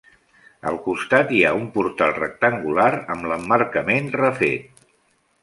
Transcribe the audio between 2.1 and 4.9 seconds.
rectangular amb l'emmarcament refet.